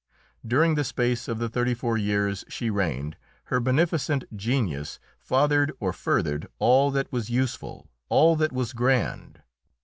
During 0.43 0.73
the 0.73 0.83
space 0.83 1.27
of 1.27 1.37
the 1.37 1.47
thirty 1.47 1.75
four 1.75 1.95
years 1.95 2.43
she 2.49 2.71
reigned, 2.71 3.17
her 3.53 3.59
beneficent 3.59 4.23
genius 4.35 4.97
fathered 5.19 5.71
or 5.79 5.93
furthered 5.93 6.47
all 6.57 6.89
that 6.89 7.11
was 7.13 7.29
useful, 7.29 7.87
all 8.09 8.35
that 8.37 8.51
was 8.51 8.73
grand. 8.73 9.43